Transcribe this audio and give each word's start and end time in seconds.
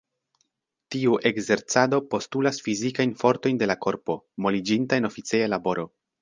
Tiu 0.93 1.17
ekzercado 1.31 1.99
postulas 2.13 2.61
fizikajn 2.69 3.13
fortojn 3.25 3.61
de 3.65 3.69
la 3.73 3.77
korpo, 3.87 4.17
moliĝinta 4.47 5.01
en 5.03 5.11
oficeja 5.13 5.53
laboro. 5.57 5.87